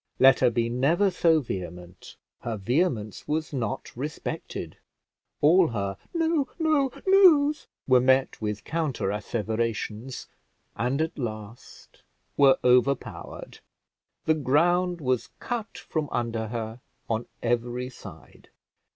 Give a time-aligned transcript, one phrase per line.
[0.17, 4.77] Let her be never so vehement, her vehemence was not respected;
[5.41, 10.25] all her "No, no, no's" were met with counter asseverations,
[10.75, 12.01] and at last
[12.35, 13.59] were overpowered.
[14.25, 18.49] The ground was cut from under her on every side.